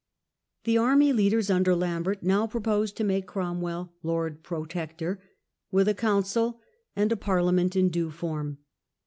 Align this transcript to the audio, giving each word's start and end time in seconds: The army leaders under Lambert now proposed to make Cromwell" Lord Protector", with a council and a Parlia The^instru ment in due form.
The 0.63 0.79
army 0.79 1.13
leaders 1.13 1.51
under 1.51 1.75
Lambert 1.75 2.23
now 2.23 2.47
proposed 2.47 2.97
to 2.97 3.03
make 3.03 3.27
Cromwell" 3.27 3.93
Lord 4.01 4.41
Protector", 4.41 5.21
with 5.71 5.87
a 5.87 5.93
council 5.93 6.59
and 6.95 7.11
a 7.11 7.15
Parlia 7.15 7.51
The^instru 7.51 7.53
ment 7.53 7.75
in 7.75 7.89
due 7.89 8.09
form. 8.09 8.57